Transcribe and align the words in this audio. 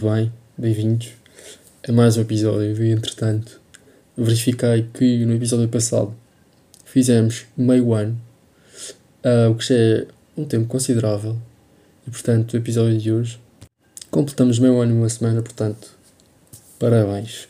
tudo 0.00 0.14
bem? 0.14 0.32
Bem-vindos 0.56 1.10
a 1.86 1.92
mais 1.92 2.16
um 2.16 2.22
episódio. 2.22 2.82
E, 2.82 2.90
entretanto, 2.90 3.60
verifiquei 4.16 4.88
que 4.94 5.26
no 5.26 5.34
episódio 5.34 5.68
passado 5.68 6.14
fizemos 6.86 7.44
meio 7.54 7.92
ano, 7.92 8.18
uh, 9.22 9.50
o 9.50 9.54
que 9.56 9.66
já 9.66 9.74
é 9.74 10.06
um 10.38 10.46
tempo 10.46 10.68
considerável. 10.68 11.36
E, 12.06 12.10
portanto, 12.10 12.54
o 12.54 12.56
episódio 12.56 12.96
de 12.96 13.12
hoje 13.12 13.38
completamos 14.10 14.58
meio 14.58 14.80
ano 14.80 14.94
uma 14.94 15.08
semana, 15.10 15.42
portanto, 15.42 15.90
parabéns. 16.78 17.46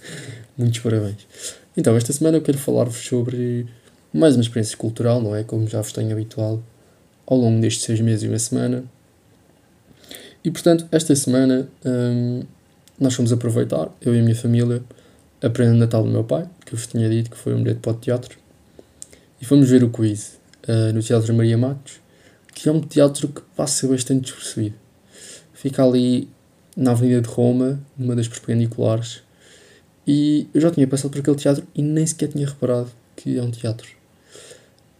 Muitos 0.58 0.80
parabéns. 0.80 1.26
Então, 1.74 1.96
esta 1.96 2.12
semana 2.12 2.36
eu 2.36 2.42
quero 2.42 2.58
falar-vos 2.58 3.06
sobre 3.06 3.66
mais 4.12 4.36
uma 4.36 4.42
experiência 4.42 4.76
cultural, 4.76 5.22
não 5.22 5.34
é? 5.34 5.44
Como 5.44 5.66
já 5.66 5.80
vos 5.80 5.92
tenho 5.92 6.12
habituado 6.12 6.62
ao 7.26 7.38
longo 7.38 7.58
destes 7.58 7.84
seis 7.84 8.00
meses 8.02 8.24
e 8.24 8.28
uma 8.28 8.38
semana 8.38 8.84
e 10.46 10.50
portanto, 10.52 10.86
esta 10.92 11.12
semana 11.16 11.68
hum, 11.84 12.44
nós 13.00 13.14
fomos 13.14 13.32
aproveitar, 13.32 13.90
eu 14.00 14.14
e 14.14 14.20
a 14.20 14.22
minha 14.22 14.36
família, 14.36 14.80
a 15.42 15.50
prenda 15.50 15.72
de 15.72 15.78
Natal 15.80 16.04
do 16.04 16.08
meu 16.08 16.22
pai, 16.22 16.48
que 16.64 16.72
eu 16.72 16.78
vos 16.78 16.86
tinha 16.86 17.10
dito 17.10 17.32
que 17.32 17.36
foi 17.36 17.52
um 17.52 17.64
bilhete 17.64 17.80
para 17.80 17.90
o 17.90 17.94
teatro, 17.96 18.38
e 19.40 19.44
fomos 19.44 19.68
ver 19.68 19.82
o 19.82 19.90
quiz 19.90 20.38
uh, 20.68 20.92
no 20.94 21.02
Teatro 21.02 21.34
Maria 21.34 21.58
Matos, 21.58 21.94
que 22.54 22.68
é 22.68 22.72
um 22.72 22.80
teatro 22.80 23.26
que 23.26 23.40
passa 23.56 23.88
bastante 23.88 24.26
despercebido. 24.26 24.76
Fica 25.52 25.82
ali 25.82 26.28
na 26.76 26.92
Avenida 26.92 27.22
de 27.22 27.28
Roma, 27.28 27.80
numa 27.98 28.14
das 28.14 28.28
perpendiculares, 28.28 29.22
e 30.06 30.46
eu 30.54 30.60
já 30.60 30.70
tinha 30.70 30.86
passado 30.86 31.10
por 31.10 31.18
aquele 31.18 31.36
teatro 31.36 31.66
e 31.74 31.82
nem 31.82 32.06
sequer 32.06 32.28
tinha 32.28 32.46
reparado 32.46 32.88
que 33.16 33.36
é 33.36 33.42
um 33.42 33.50
teatro. 33.50 33.88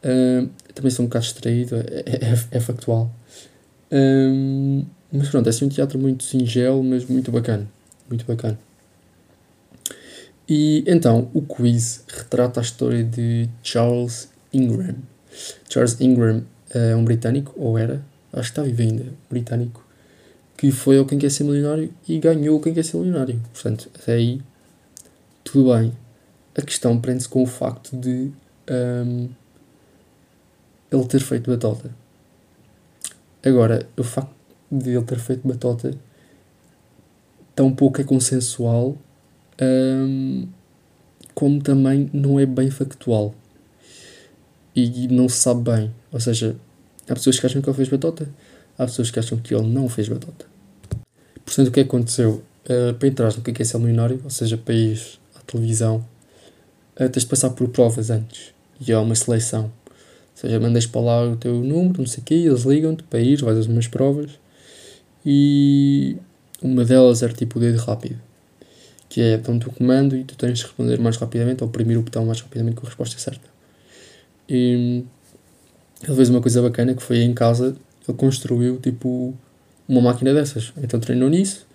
Uh, 0.02 0.50
também 0.74 0.90
sou 0.90 1.04
um 1.04 1.08
bocado 1.08 1.24
distraído, 1.24 1.76
é, 1.76 2.02
é, 2.04 2.38
é 2.50 2.60
factual. 2.60 3.14
Um, 3.92 4.84
mas 5.12 5.28
pronto, 5.28 5.46
é 5.46 5.50
assim 5.50 5.64
um 5.64 5.68
teatro 5.68 5.98
muito 5.98 6.24
singelo, 6.24 6.82
mas 6.82 7.04
muito 7.04 7.30
bacana. 7.30 7.66
Muito 8.08 8.24
bacana. 8.26 8.58
E 10.48 10.84
então, 10.86 11.30
o 11.34 11.42
quiz 11.42 12.04
retrata 12.06 12.60
a 12.60 12.62
história 12.62 13.02
de 13.02 13.48
Charles 13.62 14.28
Ingram. 14.52 14.96
Charles 15.68 16.00
Ingram 16.00 16.44
é 16.70 16.94
um 16.94 17.04
britânico, 17.04 17.52
ou 17.56 17.76
era, 17.76 18.02
acho 18.32 18.52
que 18.52 18.60
está 18.60 18.62
vivo 18.62 18.82
ainda, 18.82 19.06
britânico, 19.28 19.84
que 20.56 20.70
foi 20.70 20.98
ao 20.98 21.04
Quem 21.04 21.18
Quer 21.18 21.30
Ser 21.30 21.44
Milionário 21.44 21.92
e 22.08 22.18
ganhou 22.18 22.58
o 22.58 22.60
Quem 22.60 22.72
Quer 22.72 22.84
Ser 22.84 22.96
Milionário. 22.98 23.40
Portanto, 23.52 23.90
até 23.94 24.14
aí, 24.14 24.40
tudo 25.42 25.72
bem. 25.74 25.92
A 26.56 26.62
questão 26.62 26.98
prende-se 26.98 27.28
com 27.28 27.42
o 27.42 27.46
facto 27.46 27.96
de 27.96 28.30
um, 28.70 29.28
ele 30.90 31.04
ter 31.06 31.20
feito 31.20 31.50
batota. 31.50 31.90
Agora, 33.44 33.86
o 33.96 34.02
facto 34.02 34.35
de 34.70 34.90
ele 34.90 35.04
ter 35.04 35.18
feito 35.18 35.46
batota 35.46 35.92
tão 37.54 37.72
pouco 37.72 38.00
é 38.00 38.04
consensual 38.04 38.96
um, 39.60 40.46
como 41.34 41.62
também 41.62 42.10
não 42.12 42.38
é 42.38 42.44
bem 42.44 42.70
factual 42.70 43.34
e 44.74 45.08
não 45.08 45.28
se 45.28 45.38
sabe 45.38 45.62
bem. 45.62 45.94
Ou 46.12 46.20
seja, 46.20 46.54
há 47.08 47.14
pessoas 47.14 47.40
que 47.40 47.46
acham 47.46 47.62
que 47.62 47.68
ele 47.68 47.76
fez 47.76 47.88
batota, 47.88 48.28
há 48.78 48.84
pessoas 48.84 49.10
que 49.10 49.18
acham 49.18 49.38
que 49.38 49.54
ele 49.54 49.66
não 49.66 49.88
fez 49.88 50.08
batota. 50.08 50.44
Portanto, 51.44 51.68
o 51.68 51.70
que 51.70 51.80
aconteceu? 51.80 52.42
Uh, 52.68 52.92
para 52.94 53.08
entrar 53.08 53.32
no 53.34 53.42
que 53.42 53.62
é 53.62 53.64
ser 53.64 53.78
milionário, 53.78 54.20
ou 54.24 54.30
seja, 54.30 54.58
para 54.58 54.74
ir 54.74 55.00
à 55.36 55.40
televisão, 55.46 56.04
uh, 57.00 57.08
tens 57.08 57.22
de 57.22 57.26
passar 57.26 57.50
por 57.50 57.68
provas 57.68 58.10
antes 58.10 58.52
e 58.80 58.92
há 58.92 59.00
uma 59.00 59.14
seleção. 59.14 59.64
Ou 59.64 59.70
seja, 60.34 60.60
mandas 60.60 60.84
para 60.84 61.00
lá 61.00 61.24
o 61.28 61.36
teu 61.36 61.54
número, 61.54 62.00
não 62.00 62.06
sei 62.06 62.20
o 62.20 62.24
quê, 62.24 62.34
eles 62.34 62.62
ligam-te 62.62 63.04
para 63.04 63.20
ir, 63.20 63.40
vais 63.42 63.56
às 63.56 63.66
umas 63.66 63.86
provas 63.86 64.32
e 65.28 66.16
uma 66.62 66.84
delas 66.84 67.20
era 67.20 67.32
tipo 67.32 67.58
o 67.58 67.60
dedo 67.60 67.78
rápido, 67.78 68.16
que 69.08 69.20
é 69.20 69.36
dão-te 69.36 69.66
o 69.66 69.72
comando 69.72 70.16
e 70.16 70.22
tu 70.22 70.36
tens 70.36 70.58
de 70.58 70.62
responder 70.62 71.00
mais 71.00 71.16
rapidamente 71.16 71.64
ou 71.64 71.68
oprimir 71.68 71.98
o 71.98 72.02
botão 72.02 72.24
mais 72.24 72.40
rapidamente 72.40 72.76
com 72.76 72.86
a 72.86 72.88
resposta 72.88 73.18
certa. 73.18 73.48
E 74.48 75.04
ele 76.04 76.14
fez 76.14 76.30
uma 76.30 76.40
coisa 76.40 76.62
bacana 76.62 76.94
que 76.94 77.02
foi 77.02 77.22
em 77.22 77.34
casa, 77.34 77.76
ele 78.06 78.16
construiu 78.16 78.78
tipo 78.78 79.34
uma 79.88 80.00
máquina 80.00 80.32
dessas. 80.32 80.72
Então 80.76 81.00
treinou 81.00 81.28
nisso 81.28 81.66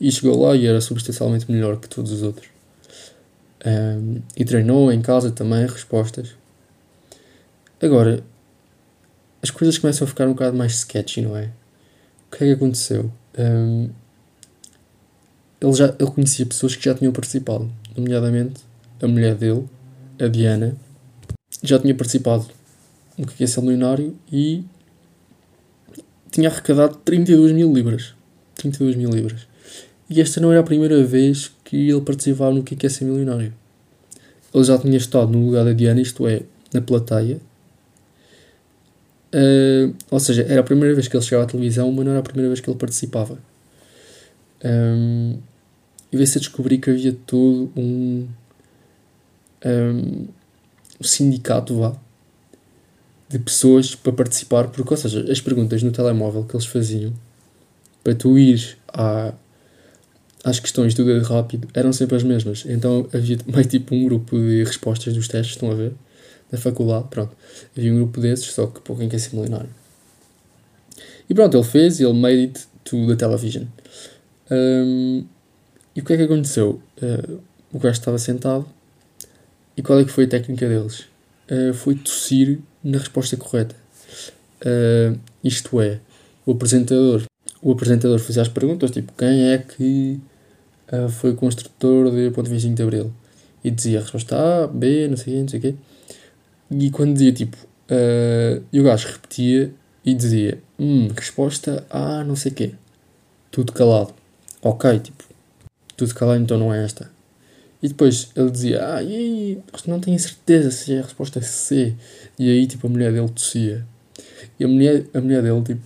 e 0.00 0.12
chegou 0.12 0.40
lá 0.40 0.54
e 0.54 0.64
era 0.64 0.80
substancialmente 0.80 1.50
melhor 1.50 1.78
que 1.78 1.88
todos 1.88 2.12
os 2.12 2.22
outros. 2.22 2.48
Um, 3.66 4.22
e 4.36 4.44
treinou 4.44 4.92
em 4.92 5.02
casa 5.02 5.32
também 5.32 5.66
respostas. 5.66 6.36
Agora, 7.82 8.22
as 9.42 9.50
coisas 9.50 9.76
começam 9.78 10.04
a 10.04 10.08
ficar 10.08 10.26
um 10.26 10.32
bocado 10.32 10.56
mais 10.56 10.74
sketchy, 10.74 11.22
não 11.22 11.36
é? 11.36 11.50
O 12.30 12.36
que 12.36 12.44
é 12.44 12.46
que 12.46 12.52
aconteceu? 12.52 13.10
Um, 13.36 13.90
ele, 15.60 15.72
já, 15.74 15.94
ele 15.98 16.10
conhecia 16.10 16.46
pessoas 16.46 16.76
que 16.76 16.84
já 16.84 16.94
tinham 16.94 17.12
participado, 17.12 17.70
nomeadamente 17.96 18.60
a 19.02 19.08
mulher 19.08 19.34
dele, 19.34 19.68
a 20.20 20.28
Diana, 20.28 20.76
já 21.62 21.78
tinha 21.78 21.94
participado 21.94 22.46
no 23.18 23.26
que 23.26 23.42
é 23.42 23.46
ser 23.46 23.60
milionário 23.60 24.16
e 24.32 24.64
tinha 26.30 26.48
arrecadado 26.48 26.96
32 27.04 27.52
mil 27.52 27.72
libras. 27.72 28.14
32 28.54 28.96
mil 28.96 29.10
libras. 29.10 29.46
E 30.08 30.20
esta 30.20 30.40
não 30.40 30.52
era 30.52 30.60
a 30.60 30.64
primeira 30.64 31.02
vez 31.04 31.50
que 31.64 31.88
ele 31.88 32.00
participava 32.00 32.52
no 32.52 32.62
que 32.62 32.86
é 32.86 32.88
ser 32.88 33.04
milionário. 33.04 33.52
Ele 34.54 34.64
já 34.64 34.78
tinha 34.78 34.96
estado 34.96 35.32
no 35.32 35.46
lugar 35.46 35.64
da 35.64 35.72
Diana, 35.72 36.00
isto 36.00 36.26
é, 36.26 36.42
na 36.72 36.80
plateia, 36.80 37.40
Uh, 39.32 39.94
ou 40.10 40.18
seja, 40.18 40.44
era 40.48 40.60
a 40.60 40.64
primeira 40.64 40.94
vez 40.94 41.06
que 41.06 41.16
ele 41.16 41.24
chegava 41.24 41.44
à 41.44 41.46
televisão, 41.46 41.90
mas 41.92 42.04
não 42.04 42.12
era 42.12 42.20
a 42.20 42.22
primeira 42.22 42.48
vez 42.48 42.60
que 42.60 42.68
ele 42.68 42.78
participava. 42.78 43.38
Um, 44.64 45.38
e 46.12 46.16
veio-se 46.16 46.38
a 46.38 46.40
descobrir 46.40 46.78
que 46.78 46.90
havia 46.90 47.16
todo 47.26 47.70
um, 47.76 48.26
um, 49.64 50.26
um 51.00 51.04
sindicato 51.04 51.76
vá, 51.78 51.96
de 53.28 53.38
pessoas 53.38 53.94
para 53.94 54.12
participar, 54.12 54.68
porque, 54.68 54.92
ou 54.92 54.96
seja, 54.96 55.30
as 55.30 55.40
perguntas 55.40 55.82
no 55.82 55.92
telemóvel 55.92 56.44
que 56.44 56.56
eles 56.56 56.66
faziam 56.66 57.12
para 58.02 58.14
tu 58.14 58.36
ir 58.36 58.76
à, 58.88 59.32
às 60.42 60.58
questões 60.58 60.94
do 60.94 61.04
dedo 61.04 61.24
rápido 61.24 61.68
eram 61.74 61.92
sempre 61.92 62.16
as 62.16 62.24
mesmas. 62.24 62.64
Então 62.66 63.06
havia 63.12 63.38
meio 63.46 63.64
tipo 63.66 63.94
um 63.94 64.04
grupo 64.04 64.36
de 64.36 64.64
respostas 64.64 65.14
dos 65.14 65.28
testes, 65.28 65.54
estão 65.54 65.70
a 65.70 65.74
ver? 65.74 65.92
Da 66.50 66.58
faculdade, 66.58 67.08
pronto. 67.10 67.36
Havia 67.76 67.92
um 67.92 67.96
grupo 67.96 68.20
desses, 68.20 68.46
só 68.46 68.66
que 68.66 68.80
pouco 68.80 69.00
quem 69.00 69.08
quer 69.08 69.18
ser 69.18 69.34
milionário. 69.34 69.70
E 71.28 71.34
pronto, 71.34 71.56
ele 71.56 71.64
fez, 71.64 72.00
ele 72.00 72.12
made 72.12 72.40
it 72.40 72.66
to 72.84 73.06
the 73.06 73.14
television. 73.14 73.64
Um, 74.50 75.24
e 75.94 76.00
o 76.00 76.04
que 76.04 76.12
é 76.12 76.16
que 76.16 76.22
aconteceu? 76.24 76.82
Uh, 77.00 77.40
o 77.72 77.78
gajo 77.78 77.98
estava 77.98 78.18
sentado 78.18 78.66
e 79.76 79.82
qual 79.82 80.00
é 80.00 80.04
que 80.04 80.10
foi 80.10 80.24
a 80.24 80.28
técnica 80.28 80.68
deles? 80.68 81.06
Uh, 81.50 81.72
foi 81.72 81.94
tossir 81.94 82.58
na 82.82 82.98
resposta 82.98 83.36
correta. 83.36 83.76
Uh, 84.64 85.18
isto 85.42 85.80
é, 85.80 86.00
o 86.44 86.52
apresentador, 86.52 87.22
o 87.62 87.72
apresentador 87.72 88.18
fazia 88.18 88.42
as 88.42 88.48
perguntas, 88.48 88.90
tipo, 88.90 89.12
quem 89.16 89.50
é 89.50 89.58
que 89.58 90.18
foi 91.10 91.30
o 91.30 91.36
construtor 91.36 92.10
de 92.10 92.30
Ponto 92.32 92.50
25 92.50 92.74
de 92.74 92.82
Abril? 92.82 93.12
E 93.62 93.70
dizia 93.70 94.00
a 94.00 94.02
resposta 94.02 94.36
A, 94.36 94.66
B, 94.66 95.06
não 95.06 95.16
sei 95.16 95.34
o 95.34 95.36
quê, 95.36 95.42
não 95.42 95.48
sei 95.48 95.58
o 95.58 95.62
quê. 95.62 95.74
E 96.70 96.90
quando 96.90 97.14
dizia 97.14 97.32
tipo, 97.32 97.56
uh, 97.56 98.62
e 98.72 98.80
o 98.80 98.84
gajo 98.84 99.08
repetia 99.08 99.72
e 100.04 100.14
dizia, 100.14 100.62
hum, 100.78 101.08
resposta 101.08 101.84
a 101.90 102.22
não 102.22 102.36
sei 102.36 102.52
quê. 102.52 102.74
Tudo 103.50 103.72
calado. 103.72 104.14
Ok, 104.62 105.00
tipo, 105.00 105.24
tudo 105.96 106.14
calado 106.14 106.40
então 106.40 106.58
não 106.58 106.72
é 106.72 106.84
esta. 106.84 107.10
E 107.82 107.88
depois 107.88 108.30
ele 108.36 108.50
dizia, 108.50 108.94
ah, 108.94 109.02
e 109.02 109.14
aí, 109.16 109.62
não 109.86 110.00
tenho 110.00 110.18
certeza 110.18 110.70
se 110.70 110.94
é 110.94 111.00
a 111.00 111.02
resposta 111.02 111.40
C. 111.42 111.96
E 112.38 112.48
aí, 112.48 112.66
tipo, 112.66 112.86
a 112.86 112.90
mulher 112.90 113.12
dele 113.12 113.28
tossia. 113.28 113.84
E 114.58 114.64
a 114.64 114.68
mulher, 114.68 115.06
a 115.14 115.20
mulher 115.20 115.42
dele, 115.42 115.62
tipo, 115.62 115.80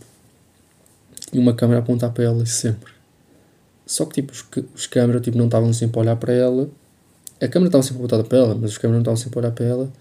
tinha 1.31 1.41
uma 1.41 1.55
câmera 1.55 1.81
a 1.81 1.83
apontar 1.83 2.13
para 2.13 2.25
ela 2.25 2.45
sempre. 2.45 2.93
Só 3.87 4.05
que, 4.05 4.15
tipo, 4.15 4.33
os, 4.33 4.45
os 4.75 4.87
câmeras, 4.87 5.23
tipo, 5.23 5.39
não 5.39 5.47
estavam 5.47 5.73
sempre 5.73 5.99
a 5.99 6.03
olhar 6.03 6.17
para 6.17 6.33
ela. 6.33 6.69
A 7.41 7.49
câmera 7.49 7.69
estava 7.69 7.83
sempre 7.83 7.99
apontada 7.99 8.25
para 8.25 8.39
ela, 8.39 8.55
mas 8.55 8.73
os 8.73 8.79
câmeras 8.79 8.97
não 8.97 9.13
estavam 9.13 9.17
sempre 9.17 9.39
a 9.39 9.43
olhar 9.43 9.53
para 9.53 9.65
ela 9.65 9.93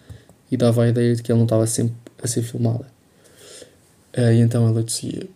e 0.54 0.58
dava 0.58 0.84
a 0.84 0.90
ideia 0.90 1.16
de 1.16 1.24
que 1.24 1.32
ele 1.32 1.40
não 1.40 1.46
estava 1.46 1.66
sempre 1.66 1.96
a 2.22 2.28
ser 2.28 2.44
filmado. 2.44 2.86
Uh, 4.16 4.32
e 4.32 4.40
então 4.40 4.68
ela 4.68 4.84
dizia. 4.84 5.28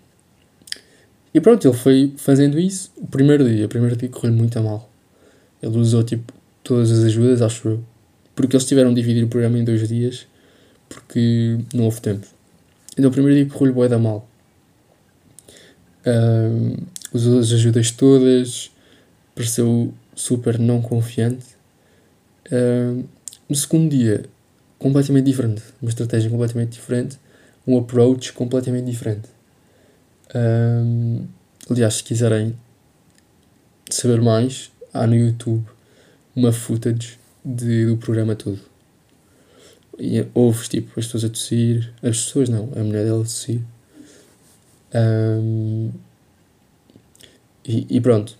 E 1.33 1.41
pronto, 1.41 1.67
ele 1.67 1.75
foi 1.75 2.13
fazendo 2.17 2.59
isso 2.59 2.91
o 2.95 3.07
primeiro 3.07 3.43
dia. 3.49 3.65
O 3.65 3.69
primeiro 3.69 3.95
dia 3.95 4.07
correu 4.09 4.31
muito 4.31 4.59
a 4.59 4.61
mal. 4.61 4.87
Ele 5.59 5.75
usou 5.75 6.03
tipo 6.03 6.31
todas 6.63 6.91
as 6.91 7.03
ajudas, 7.05 7.41
acho 7.41 7.67
eu. 7.67 7.83
Porque 8.35 8.55
eles 8.55 8.67
tiveram 8.67 8.93
de 8.93 9.01
dividir 9.01 9.23
o 9.23 9.27
programa 9.27 9.57
em 9.57 9.63
dois 9.63 9.87
dias 9.87 10.27
porque 10.87 11.57
não 11.73 11.85
houve 11.85 11.99
tempo. 11.99 12.27
Então 12.95 13.09
o 13.09 13.11
primeiro 13.11 13.35
dia 13.35 13.51
correu-lhe 13.51 13.73
bué 13.73 13.87
da 13.87 13.97
mal. 13.97 14.29
Uh, 16.05 16.77
usou 17.11 17.39
as 17.39 17.51
ajudas 17.51 17.89
todas, 17.89 18.71
pareceu 19.33 19.91
super 20.15 20.59
não 20.59 20.79
confiante. 20.79 21.57
Uh, 22.51 23.03
no 23.49 23.55
segundo 23.55 23.89
dia 23.89 24.23
completamente 24.79 25.25
diferente. 25.25 25.63
Uma 25.81 25.89
estratégia 25.89 26.29
completamente 26.29 26.71
diferente. 26.71 27.17
Um 27.65 27.77
approach 27.77 28.33
completamente 28.33 28.85
diferente. 28.85 29.29
Um, 30.33 31.25
aliás, 31.69 31.95
se 31.95 32.03
quiserem 32.03 32.55
saber 33.89 34.21
mais, 34.21 34.71
há 34.93 35.07
no 35.07 35.15
YouTube 35.15 35.65
uma 36.35 36.51
footage 36.51 37.17
de, 37.43 37.85
do 37.85 37.97
programa 37.97 38.35
todo. 38.35 38.59
E 39.99 40.25
ouves 40.33 40.67
tipo 40.67 40.99
as 40.99 41.05
pessoas 41.05 41.23
a 41.25 41.29
tossir, 41.29 41.91
as 42.03 42.23
pessoas 42.23 42.49
não, 42.49 42.69
a 42.75 42.83
mulher 42.83 43.05
dela 43.05 43.21
a 43.21 43.23
tossir. 43.23 43.61
Um, 44.93 45.89
e, 47.65 47.85
e, 47.89 47.99
pronto. 47.99 48.37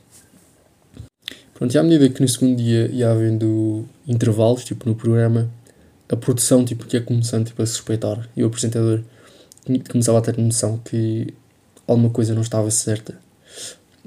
Pronto, 1.53 1.73
e 1.73 1.77
à 1.77 1.83
medida 1.83 2.07
que 2.09 2.21
no 2.21 2.27
segundo 2.27 2.55
dia 2.55 2.87
ia 2.87 3.11
havendo 3.11 3.87
intervalos, 4.07 4.63
tipo 4.63 4.87
no 4.87 4.95
programa, 4.95 5.49
a 6.09 6.15
produção 6.15 6.63
tipo, 6.63 6.85
ia 6.93 7.01
começando 7.01 7.47
tipo, 7.47 7.61
a 7.61 7.65
suspeitar 7.65 8.27
e 8.35 8.43
o 8.43 8.47
apresentador 8.47 9.03
começava 9.89 10.19
a 10.19 10.21
ter 10.21 10.37
noção 10.37 10.77
que 10.77 11.33
alguma 11.85 12.09
coisa 12.09 12.33
não 12.33 12.41
estava 12.41 12.69
certa. 12.71 13.19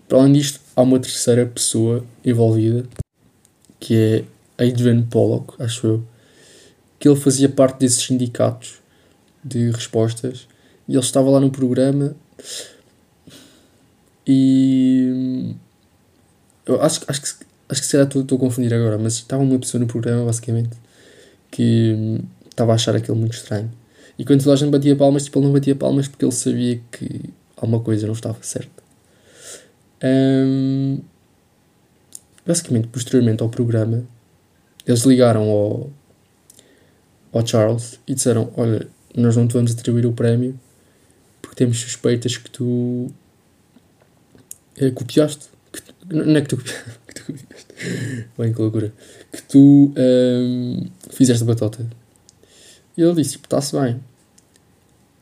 Para 0.08 0.18
além 0.18 0.32
disto, 0.32 0.60
há 0.74 0.82
uma 0.82 0.98
terceira 0.98 1.46
pessoa 1.46 2.04
envolvida, 2.24 2.84
que 3.78 3.94
é 3.94 4.64
Adrian 4.66 5.02
Pollock, 5.02 5.54
acho 5.62 5.86
eu, 5.86 6.04
que 6.98 7.08
ele 7.08 7.18
fazia 7.18 7.48
parte 7.48 7.78
desses 7.78 8.02
sindicatos 8.02 8.80
de 9.44 9.70
respostas 9.70 10.46
e 10.88 10.92
ele 10.92 11.00
estava 11.00 11.30
lá 11.30 11.40
no 11.40 11.50
programa 11.50 12.14
e 14.26 15.54
eu 16.66 16.80
acho, 16.82 17.00
acho 17.06 17.20
que 17.22 17.50
acho 17.70 17.80
que 17.80 17.86
se 17.86 17.92
calhar 17.92 18.06
estou 18.06 18.36
a 18.36 18.40
confundir 18.40 18.74
agora, 18.74 18.98
mas 18.98 19.14
estava 19.14 19.42
uma 19.42 19.58
pessoa 19.58 19.80
no 19.80 19.86
programa 19.86 20.24
basicamente 20.24 20.70
que 21.50 22.20
estava 22.48 22.72
a 22.72 22.74
achar 22.74 22.94
aquilo 22.94 23.16
muito 23.16 23.34
estranho. 23.34 23.70
E 24.18 24.24
quando 24.24 24.42
toda 24.42 24.52
a 24.52 24.56
gente 24.56 24.70
batia 24.70 24.94
palmas, 24.94 25.24
tipo, 25.24 25.38
ele 25.38 25.46
não 25.46 25.52
batia 25.52 25.74
palmas 25.74 26.06
porque 26.06 26.24
ele 26.24 26.32
sabia 26.32 26.80
que 26.92 27.30
alguma 27.56 27.80
coisa 27.80 28.06
não 28.06 28.14
estava 28.14 28.38
certa. 28.42 28.82
Um, 30.02 31.00
basicamente, 32.46 32.88
posteriormente 32.88 33.42
ao 33.42 33.48
programa, 33.48 34.04
eles 34.86 35.02
ligaram 35.04 35.48
ao, 35.48 35.90
ao 37.32 37.46
Charles 37.46 37.98
e 38.06 38.14
disseram: 38.14 38.52
Olha, 38.56 38.86
nós 39.16 39.36
não 39.36 39.46
te 39.46 39.54
vamos 39.54 39.72
atribuir 39.72 40.06
o 40.06 40.12
prémio 40.12 40.58
porque 41.40 41.56
temos 41.56 41.80
suspeitas 41.80 42.36
que 42.36 42.50
tu 42.50 43.10
é, 44.76 44.90
copiaste. 44.90 45.48
Que 45.72 46.14
não 46.14 46.36
é 46.36 46.40
que 46.40 46.48
tu, 46.48 46.62
que 47.12 47.20
tu 47.20 47.26
copiaste. 47.32 47.74
Bem, 48.38 48.52
que 48.52 48.60
loucura. 48.60 48.92
Que 49.32 49.42
tu 49.42 49.92
um, 49.96 50.86
fizeste 51.10 51.44
batota. 51.44 51.86
E 52.96 53.02
ele 53.02 53.14
disse: 53.14 53.36
Está-se 53.36 53.78
bem. 53.78 54.00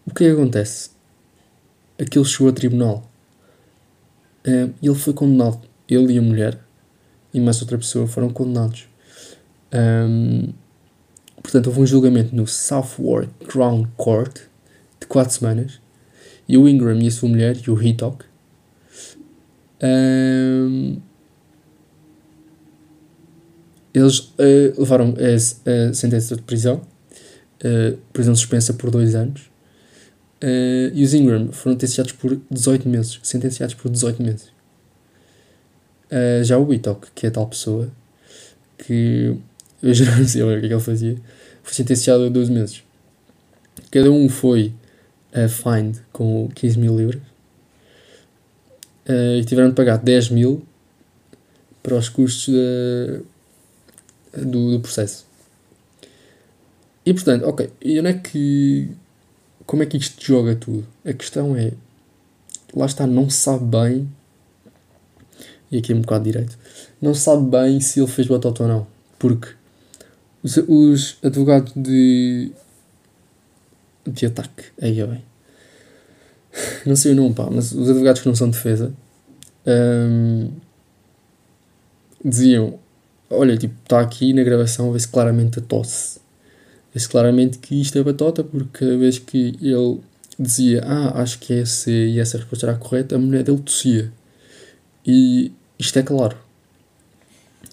O 0.06 0.14
que 0.14 0.24
é 0.24 0.28
que 0.28 0.32
acontece? 0.32 0.90
Aquilo 1.98 2.24
chegou 2.24 2.48
a 2.48 2.52
tribunal. 2.52 3.10
Um, 4.46 4.72
ele 4.82 4.94
foi 4.94 5.12
condenado. 5.12 5.60
Ele 5.88 6.14
e 6.14 6.18
a 6.18 6.22
mulher 6.22 6.58
e 7.32 7.40
mais 7.40 7.60
outra 7.60 7.78
pessoa 7.78 8.06
foram 8.06 8.30
condenados. 8.30 8.88
Um, 9.72 10.52
portanto, 11.42 11.66
houve 11.68 11.80
um 11.80 11.86
julgamento 11.86 12.34
no 12.34 12.46
Southwark 12.46 13.28
Crown 13.46 13.86
Court 13.96 14.40
de 15.00 15.06
4 15.06 15.32
semanas. 15.34 15.80
E 16.48 16.56
o 16.56 16.66
Ingram 16.66 16.98
e 17.00 17.08
a 17.08 17.10
sua 17.10 17.28
mulher, 17.28 17.56
e 17.56 17.70
o 17.70 17.82
Hitok, 17.82 18.24
um, 19.82 20.98
eles 23.98 24.18
uh, 24.18 24.78
levaram 24.78 25.14
a, 25.16 25.90
a, 25.90 25.94
sentença 25.94 26.36
de 26.36 26.42
prisão, 26.42 26.82
uh, 27.64 27.96
prisão 28.12 28.34
suspensa 28.34 28.72
por 28.74 28.90
dois 28.90 29.14
anos, 29.14 29.42
uh, 30.42 30.94
e 30.94 31.02
os 31.02 31.14
Ingram 31.14 31.52
foram 31.52 31.74
sentenciados 31.74 32.12
por 32.12 32.40
18 32.50 32.88
meses, 32.88 33.20
sentenciados 33.22 33.74
por 33.74 33.90
18 33.90 34.22
meses. 34.22 34.52
já 36.44 36.56
o 36.58 36.66
Whitlock, 36.66 37.08
que 37.14 37.26
é 37.26 37.30
tal 37.30 37.46
pessoa, 37.46 37.90
que 38.78 39.36
eu 39.82 39.94
já 39.94 40.16
não 40.16 40.26
sei 40.26 40.42
o 40.42 40.46
que 40.46 40.66
é 40.66 40.68
que 40.68 40.74
ele 40.74 40.80
fazia, 40.80 41.16
foi 41.62 41.74
sentenciado 41.74 42.24
a 42.24 42.28
12 42.28 42.50
meses. 42.50 42.82
Cada 43.90 44.10
um 44.10 44.28
foi 44.28 44.72
a 45.32 45.48
fined 45.48 45.98
com 46.12 46.48
15 46.54 46.78
mil 46.78 46.96
libras 46.96 47.22
e 49.38 49.44
tiveram 49.44 49.70
de 49.70 49.74
pagar 49.74 49.96
10 49.96 50.30
mil 50.30 50.66
para 51.82 51.96
os 51.96 52.08
custos 52.08 52.52
de, 52.52 53.22
do, 54.44 54.72
do 54.72 54.80
processo. 54.80 55.26
E 57.04 57.14
portanto, 57.14 57.46
ok, 57.46 57.70
e 57.80 57.98
onde 57.98 58.08
é 58.08 58.12
que. 58.12 58.90
Como 59.64 59.82
é 59.82 59.86
que 59.86 59.96
isto 59.96 60.22
joga 60.24 60.54
tudo? 60.54 60.86
A 61.04 61.12
questão 61.12 61.56
é. 61.56 61.72
Lá 62.74 62.86
está, 62.86 63.06
não 63.06 63.30
sabe 63.30 63.64
bem. 63.64 64.08
E 65.70 65.78
aqui 65.78 65.92
é 65.92 65.96
um 65.96 66.00
bocado 66.00 66.24
direito. 66.24 66.58
Não 67.00 67.14
sabe 67.14 67.50
bem 67.50 67.80
se 67.80 68.00
ele 68.00 68.08
fez 68.08 68.26
batota 68.28 68.62
ou 68.62 68.68
não. 68.68 68.86
Porque 69.18 69.48
os, 70.42 70.56
os 70.56 71.18
advogados 71.22 71.72
de. 71.74 72.52
de 74.06 74.26
ataque. 74.26 74.64
Aí 74.80 75.00
é 75.00 75.06
bem. 75.06 75.24
Não 76.84 76.96
sei 76.96 77.12
o 77.12 77.14
nome, 77.14 77.34
pá, 77.34 77.48
mas 77.50 77.72
os 77.72 77.88
advogados 77.88 78.20
que 78.20 78.28
não 78.28 78.34
são 78.34 78.50
de 78.50 78.56
defesa. 78.56 78.92
Um, 79.66 80.50
diziam 82.24 82.78
olha, 83.30 83.56
tipo, 83.56 83.74
está 83.82 84.00
aqui 84.00 84.32
na 84.32 84.42
gravação, 84.42 84.92
vê-se 84.92 85.08
claramente 85.08 85.58
a 85.58 85.62
tosse. 85.62 86.20
Vê-se 86.92 87.08
claramente 87.08 87.58
que 87.58 87.80
isto 87.80 87.98
é 87.98 88.02
batota, 88.02 88.42
porque 88.42 88.78
cada 88.78 88.96
vez 88.96 89.18
que 89.18 89.56
ele 89.60 90.00
dizia, 90.38 90.82
ah, 90.84 91.20
acho 91.22 91.38
que 91.38 91.52
essa 91.52 91.90
e 91.90 92.18
essa 92.18 92.38
resposta 92.38 92.66
era 92.66 92.76
correta, 92.76 93.16
a 93.16 93.18
mulher 93.18 93.42
dele 93.42 93.58
tossia. 93.58 94.12
E 95.06 95.52
isto 95.78 95.98
é 95.98 96.02
claro. 96.02 96.36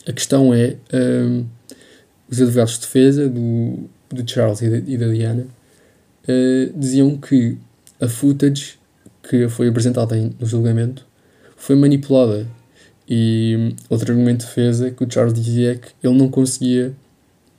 A 0.07 0.13
questão 0.13 0.53
é, 0.53 0.75
um, 0.93 1.45
os 2.29 2.41
advogados 2.41 2.73
de 2.73 2.81
defesa 2.81 3.29
do, 3.29 3.89
do 4.09 4.29
Charles 4.29 4.61
e 4.61 4.69
da, 4.69 4.77
e 4.77 4.97
da 4.97 5.07
Diana 5.07 5.47
uh, 6.27 6.79
diziam 6.79 7.17
que 7.17 7.57
a 7.99 8.07
footage 8.07 8.77
que 9.23 9.47
foi 9.49 9.67
apresentada 9.67 10.15
no 10.15 10.45
julgamento 10.45 11.05
foi 11.55 11.75
manipulada 11.75 12.47
e 13.07 13.75
outro 13.89 14.11
argumento 14.11 14.39
de 14.39 14.45
defesa 14.45 14.91
que 14.91 15.03
o 15.03 15.11
Charles 15.11 15.33
dizia 15.33 15.73
é 15.73 15.75
que 15.75 15.89
ele 16.03 16.17
não 16.17 16.29
conseguia 16.29 16.93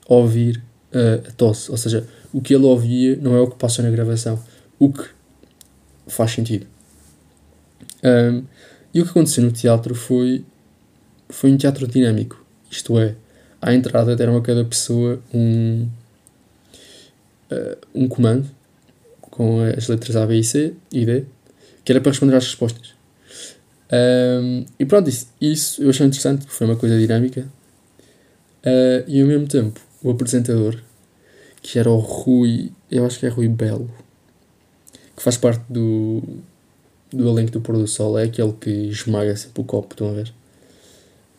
ouvir 0.06 0.62
uh, 0.92 1.28
a 1.28 1.32
tosse, 1.32 1.70
ou 1.70 1.76
seja, 1.76 2.06
o 2.32 2.40
que 2.40 2.54
ele 2.54 2.64
ouvia 2.64 3.16
não 3.16 3.34
é 3.34 3.40
o 3.40 3.48
que 3.48 3.56
passa 3.56 3.82
na 3.82 3.90
gravação, 3.90 4.42
o 4.78 4.92
que 4.92 5.04
faz 6.06 6.32
sentido. 6.32 6.66
Um, 8.02 8.44
e 8.92 9.00
o 9.00 9.04
que 9.04 9.10
aconteceu 9.10 9.44
no 9.44 9.52
teatro 9.52 9.94
foi, 9.94 10.44
foi 11.28 11.50
um 11.50 11.56
teatro 11.56 11.86
dinâmico, 11.86 12.44
isto 12.70 12.98
é, 12.98 13.14
à 13.60 13.74
entrada 13.74 14.14
deram 14.14 14.36
a 14.36 14.42
cada 14.42 14.64
pessoa 14.64 15.20
um, 15.32 15.88
uh, 17.50 17.76
um 17.94 18.08
comando 18.08 18.48
com 19.20 19.60
as 19.62 19.88
letras 19.88 20.16
A, 20.16 20.26
B 20.26 20.38
e 20.38 20.44
C 20.44 20.74
e 20.92 21.04
D, 21.04 21.24
que 21.84 21.92
era 21.92 22.00
para 22.00 22.10
responder 22.10 22.36
às 22.36 22.44
respostas. 22.44 22.95
Um, 23.92 24.64
e 24.78 24.84
pronto, 24.84 25.08
isso, 25.08 25.28
isso 25.40 25.82
eu 25.82 25.90
achei 25.90 26.06
interessante, 26.06 26.40
porque 26.40 26.54
foi 26.54 26.66
uma 26.66 26.76
coisa 26.76 26.98
dinâmica. 26.98 27.46
Uh, 28.64 29.04
e 29.06 29.20
ao 29.20 29.28
mesmo 29.28 29.46
tempo, 29.46 29.80
o 30.02 30.10
apresentador, 30.10 30.76
que 31.62 31.78
era 31.78 31.90
o 31.90 31.98
Rui, 31.98 32.72
eu 32.90 33.06
acho 33.06 33.18
que 33.18 33.26
é 33.26 33.28
Rui 33.28 33.48
Belo, 33.48 33.90
que 35.16 35.22
faz 35.22 35.36
parte 35.36 35.64
do, 35.68 36.22
do 37.12 37.28
elenco 37.28 37.52
do 37.52 37.60
Pôr 37.60 37.76
do 37.76 37.86
Sol, 37.86 38.18
é 38.18 38.24
aquele 38.24 38.52
que 38.52 38.70
esmaga 38.70 39.36
sempre 39.36 39.62
o 39.62 39.64
copo, 39.64 39.94
estão 39.94 40.10
a 40.10 40.12
ver? 40.12 40.32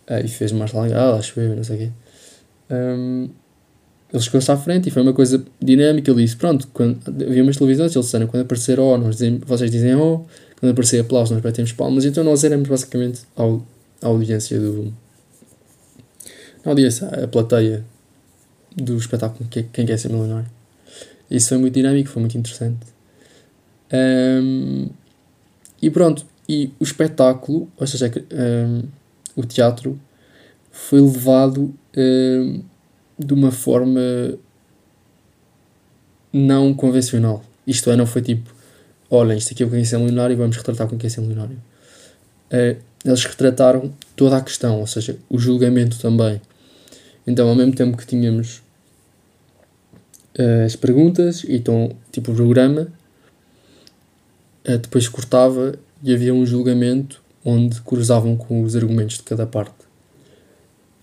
Uh, 0.10 0.26
e 0.26 0.28
fez 0.28 0.52
mais 0.52 0.72
legal, 0.74 1.16
acho 1.16 1.40
eu, 1.40 1.56
não 1.56 1.64
sei 1.64 1.76
o 1.76 1.80
quê. 1.80 1.92
Um, 2.70 3.30
ele 4.14 4.24
chegou-se 4.24 4.50
à 4.50 4.56
frente 4.56 4.88
e 4.88 4.92
foi 4.92 5.02
uma 5.02 5.14
coisa 5.14 5.44
dinâmica. 5.62 6.10
Ele 6.12 6.24
disse: 6.24 6.38
Pronto, 6.38 6.68
quando 6.74 6.98
havia 7.08 7.44
umas 7.44 7.58
televisões, 7.58 7.94
eles 7.94 8.06
disseram: 8.06 8.28
quando 8.28 8.44
aparecer 8.44 8.80
O, 8.80 8.98
dizem, 9.10 9.40
vocês 9.46 9.70
dizem 9.70 9.96
O, 9.96 10.26
quando 10.60 10.72
aparecia 10.72 11.02
aplausos, 11.02 11.32
nós 11.32 11.42
batemos 11.42 11.72
palmas, 11.72 12.04
então 12.04 12.24
nós 12.24 12.44
éramos 12.44 12.68
basicamente 12.68 13.22
a, 13.36 14.08
audiência 14.08 14.60
do. 14.60 14.94
A 16.66 16.70
audiência, 16.70 17.08
a 17.08 17.28
plateia 17.28 17.86
do 18.76 18.98
espetáculo 18.98 19.48
que, 19.50 19.64
Quem 19.64 19.86
Quer 19.86 19.98
Ser 19.98 20.10
Milionário. 20.10 20.50
Isso 21.30 21.50
foi 21.50 21.58
muito 21.58 21.74
dinâmico, 21.74 22.10
foi 22.10 22.22
muito 22.22 22.38
interessante. 22.38 22.86
Um, 23.94 24.90
e 25.82 25.90
pronto, 25.90 26.26
e 26.50 26.72
o 26.80 26.84
espetáculo, 26.84 27.70
ou 27.78 27.86
seja, 27.86 28.12
um, 28.32 28.84
o 29.36 29.46
teatro, 29.46 30.00
foi 30.72 31.00
levado 31.00 31.74
um, 31.96 32.64
de 33.18 33.34
uma 33.34 33.52
forma 33.52 34.02
não 36.34 36.74
convencional. 36.74 37.44
Isto 37.66 37.92
é, 37.92 37.96
não 37.96 38.08
foi 38.08 38.22
tipo 38.22 38.57
olhem, 39.10 39.38
isto 39.38 39.54
aqui 39.54 39.64
é 39.64 39.66
o 39.66 39.70
que 39.70 39.76
é 39.76 39.98
milionário 39.98 40.34
e 40.34 40.38
vamos 40.38 40.58
retratar 40.58 40.88
com 40.88 40.98
quem 40.98 41.10
é 41.10 41.22
milionário. 41.22 41.58
Uh, 42.52 42.78
eles 43.06 43.24
retrataram 43.24 43.94
toda 44.16 44.38
a 44.38 44.42
questão, 44.42 44.80
ou 44.80 44.88
seja, 44.88 45.18
o 45.30 45.38
julgamento 45.38 46.00
também. 46.00 46.42
Então, 47.26 47.48
ao 47.48 47.56
mesmo 47.56 47.74
tempo 47.74 47.98
que 47.98 48.06
tínhamos 48.06 48.62
uh, 50.38 50.66
as 50.66 50.76
perguntas 50.76 51.44
e 51.44 51.56
então, 51.56 51.96
tipo, 52.12 52.32
o 52.32 52.36
programa, 52.36 52.88
uh, 54.68 54.78
depois 54.78 55.08
cortava 55.08 55.76
e 56.04 56.14
havia 56.14 56.34
um 56.34 56.46
julgamento 56.46 57.22
onde 57.44 57.80
cruzavam 57.82 58.36
com 58.36 58.62
os 58.64 58.76
argumentos 58.76 59.18
de 59.18 59.24
cada 59.24 59.46
parte. 59.46 59.74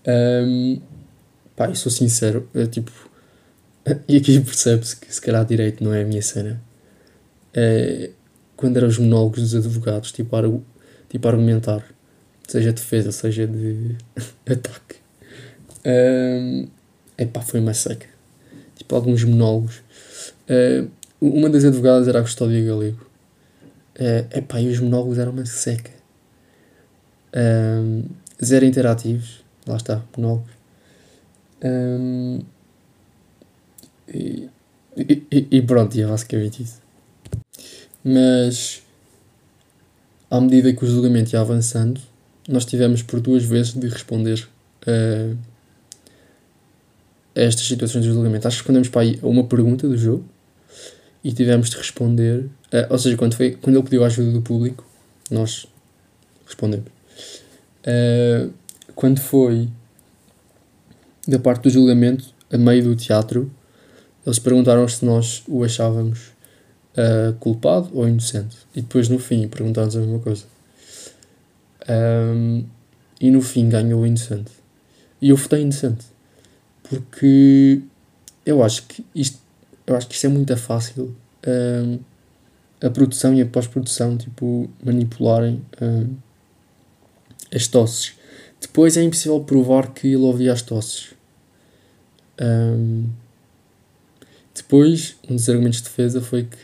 Um, 0.07 0.79
pá, 1.55 1.67
eu 1.67 1.75
sou 1.75 1.91
sincero, 1.91 2.47
eu, 2.53 2.67
tipo, 2.67 2.91
e 4.07 4.17
aqui 4.17 4.39
percebe-se 4.39 4.95
que 4.95 5.13
se 5.13 5.19
calhar 5.19 5.43
direito 5.45 5.83
não 5.83 5.93
é 5.93 6.03
a 6.03 6.05
minha 6.05 6.21
cena. 6.21 6.61
É, 7.55 8.09
quando 8.57 8.77
eram 8.77 8.87
os 8.87 8.97
monólogos 8.97 9.41
dos 9.41 9.55
advogados, 9.55 10.11
tipo, 10.11 10.35
ar, 10.35 10.43
tipo 11.09 11.27
argumentar, 11.27 11.83
seja 12.47 12.73
defesa, 12.73 13.11
seja 13.11 13.47
de 13.47 13.95
ataque. 14.45 14.97
Um, 15.85 16.67
epá, 17.17 17.41
foi 17.41 17.59
uma 17.59 17.73
seca. 17.73 18.07
Tipo, 18.75 18.95
alguns 18.95 19.23
monólogos. 19.23 19.81
Uh, 20.49 20.89
uma 21.21 21.49
das 21.49 21.63
advogadas 21.63 22.07
era 22.07 22.19
a 22.19 22.21
Custódia 22.21 22.63
Galego. 22.65 23.05
Uh, 23.95 24.37
epá, 24.37 24.59
e 24.59 24.67
os 24.67 24.79
monólogos 24.79 25.17
eram 25.17 25.31
uma 25.31 25.45
seca. 25.45 25.91
Um, 27.33 28.03
zero 28.43 28.65
interativos. 28.65 29.43
Lá 29.65 29.77
está, 29.77 30.03
monólogos. 30.17 30.51
Um, 31.63 32.41
e, 34.07 34.49
e, 34.97 35.47
e 35.51 35.61
pronto, 35.61 35.99
é 35.99 36.05
basicamente 36.05 36.63
isso. 36.63 36.84
Mas, 38.07 38.83
à 40.29 40.39
medida 40.39 40.71
que 40.71 40.85
o 40.85 40.87
julgamento 40.87 41.33
ia 41.33 41.41
avançando, 41.41 41.99
nós 42.47 42.63
tivemos 42.63 43.01
por 43.01 43.19
duas 43.19 43.43
vezes 43.43 43.73
de 43.73 43.87
responder 43.87 44.47
uh, 44.87 45.35
a 47.35 47.39
estas 47.39 47.65
situações 47.65 48.03
de 48.03 48.11
julgamento. 48.11 48.47
Acho 48.47 48.57
que 48.57 48.61
respondemos 48.61 48.89
para 48.89 49.01
aí 49.01 49.19
a 49.23 49.25
uma 49.25 49.43
pergunta 49.45 49.87
do 49.87 49.97
jogo 49.97 50.23
e 51.23 51.33
tivemos 51.33 51.71
de 51.71 51.77
responder, 51.77 52.41
uh, 52.41 52.91
ou 52.91 52.99
seja, 52.99 53.17
quando, 53.17 53.33
foi, 53.33 53.57
quando 53.59 53.75
ele 53.75 53.83
pediu 53.83 54.03
a 54.03 54.07
ajuda 54.07 54.31
do 54.31 54.41
público, 54.43 54.85
nós 55.31 55.65
respondemos. 56.45 56.91
Uh, 57.81 58.53
quando 58.93 59.19
foi 59.19 59.67
da 61.27 61.39
parte 61.39 61.63
do 61.63 61.69
julgamento, 61.71 62.23
a 62.51 62.57
meio 62.59 62.83
do 62.83 62.95
teatro, 62.95 63.51
eles 64.23 64.37
perguntaram 64.37 64.87
se 64.87 65.03
nós 65.03 65.41
o 65.47 65.63
achávamos 65.63 66.34
uh, 66.97 67.33
culpado 67.39 67.89
ou 67.93 68.07
inocente. 68.07 68.57
E 68.75 68.81
depois, 68.81 69.09
no 69.09 69.19
fim, 69.19 69.47
perguntaram-nos 69.47 69.95
a 69.95 69.99
mesma 69.99 70.19
coisa. 70.19 70.45
Um, 71.87 72.65
e 73.21 73.31
no 73.31 73.41
fim 73.41 73.69
ganhou 73.69 74.01
o 74.01 74.07
inocente. 74.07 74.51
E 75.21 75.29
eu 75.29 75.37
votei 75.37 75.61
inocente. 75.61 76.05
Porque 76.83 77.81
eu 78.45 78.63
acho 78.63 78.83
que 78.83 79.05
isto 79.15 79.45
eu 79.87 79.95
acho 79.95 80.07
que 80.07 80.15
isto 80.15 80.25
é 80.25 80.29
muito 80.29 80.55
fácil 80.57 81.15
um, 81.47 81.99
a 82.81 82.89
produção 82.89 83.33
e 83.33 83.41
a 83.41 83.45
pós-produção 83.45 84.17
tipo, 84.17 84.69
manipularem 84.83 85.61
um, 85.81 86.15
as 87.53 87.67
tosses. 87.67 88.13
Depois 88.59 88.97
é 88.97 89.03
impossível 89.03 89.39
provar 89.41 89.93
que 89.93 90.07
ele 90.07 90.17
ouvia 90.17 90.53
as 90.53 90.61
tosses. 90.61 91.13
Um, 92.41 93.09
depois, 94.53 95.15
um 95.29 95.35
dos 95.35 95.47
argumentos 95.49 95.79
de 95.79 95.85
defesa 95.85 96.21
foi 96.21 96.43
que 96.43 96.57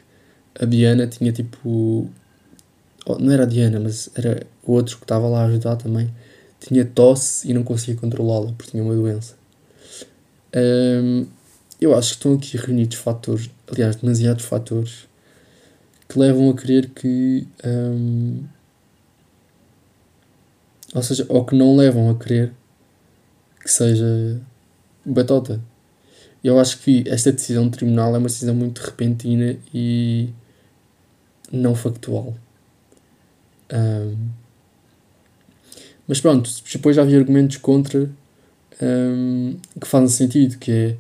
a 0.60 0.66
Diana 0.66 1.08
tinha 1.08 1.32
tipo. 1.32 2.10
Não 3.20 3.32
era 3.32 3.44
a 3.44 3.48
Diana, 3.48 3.80
mas 3.80 4.10
era 4.16 4.46
o 4.64 4.74
outro 4.74 4.98
que 4.98 5.04
estava 5.04 5.28
lá 5.28 5.44
a 5.44 5.46
ajudar 5.46 5.76
também. 5.76 6.14
Tinha 6.60 6.86
tosse 6.86 7.50
e 7.50 7.54
não 7.54 7.64
conseguia 7.64 7.96
controlá-la 7.96 8.52
porque 8.54 8.72
tinha 8.72 8.84
uma 8.84 8.94
doença. 8.94 9.36
Um, 10.56 11.26
eu 11.80 11.96
acho 11.96 12.10
que 12.10 12.16
estão 12.16 12.34
aqui 12.36 12.58
reunidos 12.58 12.98
fatores, 12.98 13.50
aliás, 13.72 13.96
demasiados 13.96 14.46
fatores, 14.46 15.08
que 16.08 16.20
levam 16.20 16.50
a 16.50 16.54
crer 16.54 16.90
que. 16.90 17.48
Um, 17.66 18.44
ou 20.94 21.02
seja, 21.02 21.26
ou 21.30 21.46
que 21.46 21.56
não 21.56 21.76
levam 21.76 22.10
a 22.10 22.16
crer 22.16 22.52
que 23.64 23.72
seja 23.72 24.40
batota. 25.06 25.62
Eu 26.44 26.60
acho 26.60 26.80
que 26.80 27.04
esta 27.08 27.32
decisão 27.32 27.68
do 27.68 27.78
tribunal 27.78 28.16
é 28.16 28.18
uma 28.18 28.28
decisão 28.28 28.56
muito 28.56 28.80
repentina 28.80 29.56
e 29.74 30.30
não 31.52 31.76
factual. 31.76 32.34
Um, 33.74 34.16
mas 36.08 36.20
pronto, 36.20 36.50
depois 36.72 36.96
já 36.96 37.04
havia 37.04 37.18
argumentos 37.18 37.58
contra 37.58 38.10
um, 38.82 39.56
que 39.80 39.88
fazem 39.88 40.10
sentido, 40.10 40.58
que 40.58 40.72
é 40.72 40.98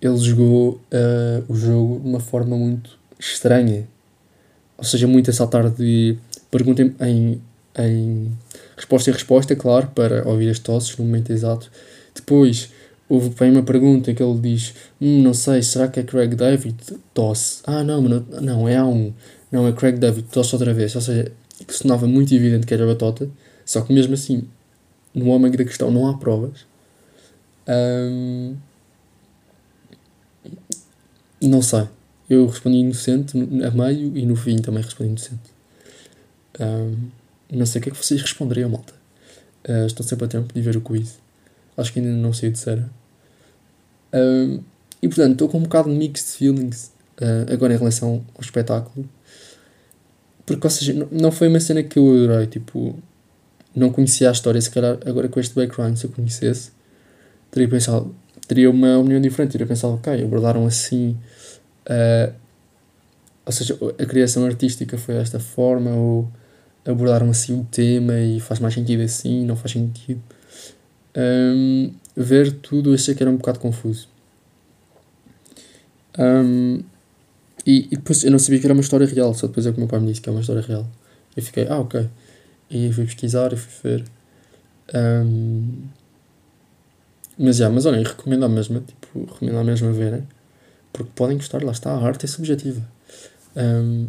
ele 0.00 0.18
jogou 0.18 0.80
uh, 0.92 1.44
o 1.48 1.54
jogo 1.54 2.00
de 2.00 2.08
uma 2.08 2.20
forma 2.20 2.56
muito 2.56 2.98
estranha. 3.18 3.88
Ou 4.76 4.84
seja, 4.84 5.06
muito 5.06 5.30
a 5.30 5.32
saltar 5.32 5.70
de 5.70 6.18
pergunta 6.50 6.82
em, 7.00 7.40
em 7.78 8.32
resposta 8.76 9.10
em 9.10 9.12
resposta, 9.12 9.56
claro, 9.56 9.88
para 9.94 10.26
ouvir 10.28 10.50
as 10.50 10.58
tosses 10.58 10.96
no 10.96 11.04
momento 11.04 11.32
exato. 11.32 11.70
Depois 12.14 12.70
houve 13.08 13.30
bem 13.30 13.50
uma 13.50 13.62
pergunta 13.62 14.12
que 14.12 14.22
ele 14.22 14.38
diz: 14.38 14.74
hum, 15.00 15.22
Não 15.22 15.32
sei, 15.32 15.62
será 15.62 15.88
que 15.88 16.00
é 16.00 16.02
Craig 16.02 16.34
David? 16.34 16.76
Tosse. 17.14 17.62
Ah, 17.64 17.82
não, 17.82 18.02
não, 18.02 18.20
não, 18.40 18.68
é 18.68 18.76
A1. 18.76 19.12
Não, 19.50 19.66
é 19.66 19.72
Craig 19.72 19.98
David, 19.98 20.28
tosse 20.28 20.54
outra 20.54 20.74
vez. 20.74 20.94
Ou 20.94 21.00
seja, 21.00 21.32
que 21.66 21.72
sonava 21.72 22.06
muito 22.06 22.34
evidente 22.34 22.66
que 22.66 22.74
era 22.74 22.86
batota, 22.86 23.28
só 23.64 23.80
que 23.80 23.92
mesmo 23.92 24.14
assim, 24.14 24.48
no 25.14 25.28
homem 25.28 25.50
da 25.50 25.64
questão 25.64 25.90
não 25.90 26.08
há 26.08 26.18
provas. 26.18 26.66
Um, 27.68 28.56
não 31.40 31.62
sei. 31.62 31.88
Eu 32.28 32.46
respondi 32.46 32.78
inocente 32.78 33.38
a 33.38 33.70
meio 33.70 34.16
e 34.16 34.26
no 34.26 34.36
fim 34.36 34.58
também 34.58 34.82
respondi 34.82 35.10
inocente. 35.10 35.50
Um, 36.60 37.08
não 37.50 37.66
sei 37.66 37.80
o 37.80 37.82
que 37.82 37.90
é 37.90 37.92
que 37.92 38.04
vocês 38.04 38.20
responderiam, 38.20 38.68
malta. 38.68 38.94
Uh, 39.68 39.86
estão 39.86 40.06
sempre 40.06 40.26
a 40.26 40.28
tempo 40.28 40.52
de 40.52 40.60
ver 40.60 40.76
o 40.76 40.80
quiz. 40.80 41.18
Acho 41.76 41.92
que 41.92 42.00
ainda 42.00 42.10
não 42.10 42.32
sei 42.32 42.50
de 42.50 42.58
ser. 42.58 42.84
Um, 44.12 44.60
e 45.02 45.08
portanto, 45.08 45.32
estou 45.32 45.48
com 45.48 45.58
um 45.58 45.62
bocado 45.62 45.90
de 45.90 45.96
mixed 45.96 46.36
feelings 46.36 46.92
uh, 47.20 47.52
agora 47.52 47.74
em 47.74 47.76
relação 47.76 48.24
ao 48.34 48.40
espetáculo. 48.40 49.08
Porque, 50.46 50.66
ou 50.66 50.70
seja, 50.70 51.08
não 51.10 51.32
foi 51.32 51.48
uma 51.48 51.60
cena 51.60 51.82
que 51.82 51.98
eu 51.98 52.08
adorei. 52.08 52.46
Tipo, 52.46 52.96
não 53.74 53.90
conhecia 53.90 54.28
a 54.28 54.32
história. 54.32 54.60
Se 54.60 54.70
calhar, 54.70 54.96
agora 55.04 55.28
com 55.28 55.40
este 55.40 55.54
background, 55.54 55.96
se 55.96 56.06
eu 56.06 56.10
conhecesse, 56.10 56.70
teria 57.50 57.68
pensado, 57.68 58.14
teria 58.46 58.70
uma 58.70 58.96
opinião 58.98 59.20
diferente. 59.20 59.52
Teria 59.52 59.66
pensado, 59.66 59.94
ok, 59.94 60.22
abordaram 60.22 60.64
assim. 60.64 61.18
Uh, 61.90 62.32
ou 63.44 63.52
seja, 63.52 63.78
a 63.98 64.06
criação 64.06 64.44
artística 64.44 64.96
foi 64.96 65.14
desta 65.14 65.38
forma, 65.38 65.90
ou 65.90 66.28
abordaram 66.84 67.30
assim 67.30 67.60
o 67.60 67.64
tema 67.64 68.18
e 68.18 68.40
faz 68.40 68.60
mais 68.60 68.74
sentido 68.74 69.02
assim, 69.02 69.44
não 69.44 69.56
faz 69.56 69.72
sentido. 69.72 70.22
Um, 71.16 71.92
ver 72.16 72.52
tudo 72.52 72.92
achei 72.92 73.14
que 73.14 73.22
era 73.22 73.30
um 73.30 73.36
bocado 73.36 73.58
confuso. 73.58 74.08
Um, 76.18 76.80
e, 77.66 77.88
e, 77.90 77.96
depois 77.96 78.22
eu 78.22 78.30
não 78.30 78.38
sabia 78.38 78.60
que 78.60 78.66
era 78.66 78.72
uma 78.72 78.80
história 78.80 79.06
real, 79.06 79.34
só 79.34 79.48
depois 79.48 79.66
é 79.66 79.72
que 79.72 79.76
o 79.76 79.80
meu 79.80 79.88
pai 79.88 79.98
me 79.98 80.06
disse 80.06 80.20
que 80.20 80.28
é 80.28 80.32
uma 80.32 80.40
história 80.40 80.62
real. 80.62 80.86
Eu 81.36 81.42
fiquei, 81.42 81.66
ah, 81.68 81.80
ok. 81.80 82.08
E 82.70 82.92
fui 82.92 83.04
pesquisar 83.04 83.52
e 83.52 83.56
fui 83.56 83.90
ver. 83.90 84.04
Um, 84.94 85.88
mas 87.36 87.56
já, 87.56 87.68
mas 87.68 87.84
olhem, 87.84 88.04
recomendo 88.04 88.44
a 88.44 88.48
mesma, 88.48 88.80
tipo, 88.80 89.32
recomendo 89.32 89.58
a 89.58 89.64
mesma 89.64 89.92
verem, 89.92 90.26
porque 90.92 91.10
podem 91.14 91.36
gostar, 91.36 91.62
lá 91.62 91.72
está, 91.72 91.90
a 91.90 92.00
arte 92.00 92.24
é 92.24 92.28
subjetiva. 92.28 92.80
Um, 93.56 94.04
uh, 94.04 94.08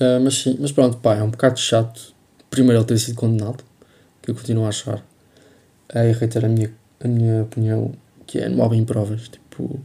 ah, 0.00 0.20
mas 0.20 0.34
sim, 0.34 0.56
mas 0.60 0.72
pronto, 0.72 0.98
pá, 0.98 1.14
é 1.14 1.22
um 1.22 1.30
bocado 1.30 1.58
chato, 1.58 2.12
primeiro 2.50 2.80
ele 2.80 2.86
ter 2.86 2.98
sido 2.98 3.14
condenado, 3.14 3.64
que 4.20 4.30
eu 4.30 4.34
continuo 4.34 4.66
a 4.66 4.68
achar, 4.68 5.02
é 5.88 6.12
reiterar 6.12 6.50
a 6.50 6.52
minha, 6.52 6.72
a 7.00 7.08
minha 7.08 7.42
opinião, 7.44 7.94
que 8.26 8.40
é 8.40 8.48
não 8.48 8.68
bem 8.68 8.84
provas, 8.84 9.28
tipo, 9.28 9.80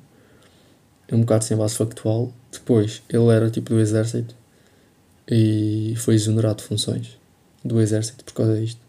é 1.12 1.16
um 1.16 1.22
bocado 1.22 1.44
sem 1.44 1.58
base 1.58 1.76
factual. 1.76 2.34
Depois, 2.52 3.04
ele 3.10 3.28
era 3.28 3.50
tipo 3.50 3.70
do 3.70 3.80
exército 3.80 4.36
e 5.30 5.94
foi 5.98 6.16
exonerado 6.16 6.58
de 6.58 6.64
funções 6.64 7.18
do 7.64 7.80
exército 7.80 8.24
por 8.24 8.34
causa 8.34 8.60
disto. 8.60 8.80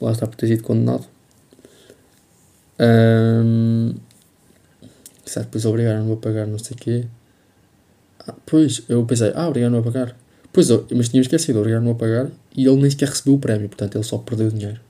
Lá 0.00 0.12
está 0.12 0.26
por 0.26 0.36
ter 0.36 0.46
sido 0.48 0.62
condenado. 0.62 1.06
Um, 2.78 3.94
certo, 5.24 5.46
depois 5.46 5.64
obrigaram-me 5.64 6.12
a 6.12 6.16
pagar 6.16 6.46
não 6.46 6.58
sei 6.58 6.76
o 6.76 6.78
quê. 6.78 7.04
Ah, 8.20 8.34
pois, 8.44 8.82
eu 8.88 9.04
pensei, 9.04 9.32
ah, 9.34 9.48
obrigaram-me 9.48 9.78
a 9.78 9.82
pagar. 9.82 10.16
Pois, 10.52 10.68
mas 10.94 11.08
tinha 11.08 11.20
esquecido, 11.20 11.58
obrigaram-me 11.58 11.90
a 11.90 11.94
pagar 11.94 12.30
e 12.56 12.66
ele 12.66 12.76
nem 12.76 12.90
sequer 12.90 13.08
recebeu 13.08 13.34
o 13.34 13.38
prémio, 13.38 13.68
portanto 13.68 13.96
ele 13.96 14.04
só 14.04 14.18
perdeu 14.18 14.50
dinheiro. 14.50 14.80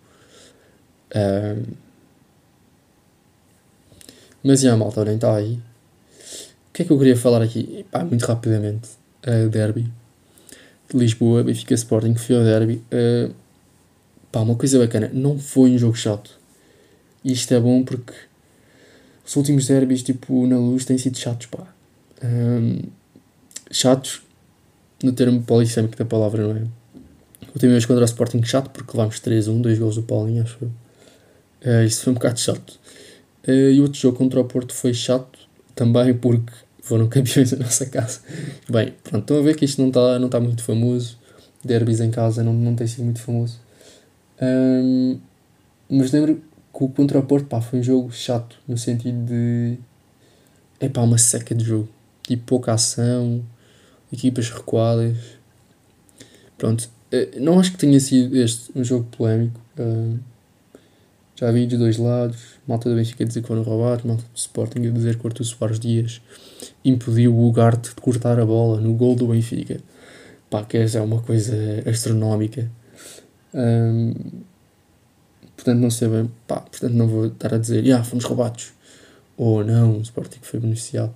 Um, 1.15 1.75
mas 4.43 4.63
e 4.63 4.69
a 4.69 4.77
malta, 4.77 5.01
olhem, 5.01 5.17
está 5.17 5.35
aí. 5.35 5.59
Que 6.77 6.83
é 6.83 6.85
que 6.85 6.91
eu 6.93 6.99
queria 6.99 7.17
falar 7.17 7.41
aqui? 7.41 7.87
Pá, 7.91 8.05
muito 8.05 8.27
rapidamente. 8.27 8.91
Uh, 9.27 9.49
derby. 9.49 9.91
Lisboa, 10.93 11.43
Benfica 11.43 11.73
Sporting, 11.73 12.13
que 12.13 12.21
foi 12.21 12.37
ao 12.37 12.45
derby. 12.45 12.83
Uh, 12.93 13.33
pá, 14.31 14.41
uma 14.41 14.55
coisa 14.55 14.79
bacana. 14.79 15.11
Não 15.11 15.39
foi 15.39 15.71
um 15.71 15.79
jogo 15.79 15.97
chato. 15.97 16.39
E 17.25 17.33
isto 17.33 17.55
é 17.55 17.59
bom 17.59 17.83
porque 17.83 18.13
os 19.27 19.35
últimos 19.37 19.67
derbys, 19.69 20.03
tipo, 20.03 20.47
na 20.47 20.59
luz, 20.59 20.85
têm 20.85 20.99
sido 20.99 21.17
chatos, 21.17 21.47
pá. 21.47 21.67
Um, 22.23 22.83
chatos, 23.71 24.21
no 25.03 25.13
termo 25.13 25.43
polissêmico 25.45 25.97
da 25.97 26.05
palavra, 26.05 26.47
não 26.47 26.57
é? 26.57 26.65
Última 27.55 27.73
vez 27.73 27.87
contra 27.87 28.03
o 28.03 28.05
Sporting 28.05 28.43
chato, 28.45 28.69
porque 28.69 28.95
levámos 28.95 29.19
3-1, 29.19 29.63
dois 29.63 29.79
gols 29.79 29.95
do 29.95 30.03
Paulinho, 30.03 30.43
acho 30.43 30.59
eu. 30.61 30.69
Uh, 31.73 31.87
isso 31.87 32.03
foi 32.03 32.11
um 32.11 32.15
bocado 32.17 32.39
chato. 32.39 32.79
Uh, 33.49 33.71
e 33.71 33.81
outro 33.81 33.99
jogo 33.99 34.19
contra 34.19 34.39
o 34.39 34.45
Porto 34.45 34.75
foi 34.75 34.93
chato, 34.93 35.39
também 35.75 36.13
porque 36.13 36.66
foram 36.87 37.09
campeões 37.11 37.51
da 37.51 37.59
nossa 37.59 37.87
casa. 37.87 38.21
Bem, 38.71 38.95
pronto, 39.03 39.23
estão 39.23 39.39
a 39.39 39.43
ver 39.43 39.57
que 39.57 39.65
isto 39.65 39.81
não 39.81 39.89
está 39.89 40.19
não 40.19 40.29
tá 40.29 40.41
muito 40.41 40.63
famoso. 40.63 41.19
Derbys 41.65 42.01
em 42.01 42.11
casa 42.11 42.45
não, 42.45 42.53
não 42.53 42.75
tem 42.75 42.87
sido 42.87 43.05
muito 43.05 43.21
famoso. 43.21 43.59
Um, 44.41 45.19
mas 45.91 46.13
lembro 46.13 46.37
que 46.37 46.85
o 46.85 46.89
contra 46.89 47.19
o 47.19 47.23
Porto 47.23 47.47
pá, 47.47 47.61
foi 47.61 47.81
um 47.81 47.83
jogo 47.83 48.13
chato, 48.13 48.57
no 48.69 48.79
sentido 48.79 49.25
de. 49.25 49.79
É 50.79 50.89
pá, 50.89 51.01
uma 51.01 51.19
seca 51.19 51.55
de 51.55 51.65
jogo. 51.65 51.89
Tipo, 52.23 52.45
pouca 52.45 52.73
ação, 52.73 53.43
equipas 54.13 54.51
recuadas. 54.51 55.17
Pronto, 56.57 56.89
eh, 57.11 57.39
não 57.41 57.59
acho 57.59 57.73
que 57.73 57.79
tenha 57.79 57.99
sido 57.99 58.37
este 58.37 58.71
um 58.75 58.85
jogo 58.85 59.07
polémico. 59.11 59.61
Uh, 59.79 60.19
já 61.37 61.51
vi 61.53 61.67
dos 61.67 61.79
dois 61.79 61.99
lados. 61.99 62.39
Malta 62.67 62.89
do 62.89 62.97
Benfica 62.97 63.23
a 63.23 63.27
dizer 63.27 63.43
que 63.43 63.49
foram 63.49 63.63
roubados, 63.63 64.05
malta 64.05 64.23
do 64.23 64.37
Sporting 64.37 64.87
a 64.87 64.91
dizer 64.91 65.19
que 65.19 65.25
o 65.25 65.29
Artur 65.29 65.45
Soares 65.45 65.79
Dias 65.79 66.21
impediu 66.85 67.35
o 67.35 67.47
Ugarte 67.47 67.91
de 67.91 68.01
cortar 68.01 68.41
a 68.41 68.47
bola 68.47 68.81
no 68.81 68.95
gol 68.95 69.15
do 69.15 69.29
Benfica. 69.29 69.79
Pá, 70.49 70.65
que 70.65 70.79
é 70.79 71.01
uma 71.01 71.21
coisa 71.21 71.55
astronómica. 71.89 72.71
Um, 73.53 74.15
portanto, 75.55 75.79
não 75.79 75.91
sei 75.91 76.09
bem. 76.09 76.31
Pá, 76.47 76.61
portanto, 76.61 76.93
não 76.93 77.07
vou 77.07 77.27
estar 77.27 77.55
a 77.55 77.59
dizer, 77.59 77.93
ah, 77.93 78.03
fomos 78.03 78.25
roubados. 78.25 78.73
Ou 79.37 79.63
não, 79.63 79.99
o 79.99 80.01
Sporting 80.01 80.39
foi 80.41 80.59
beneficiado. 80.61 81.15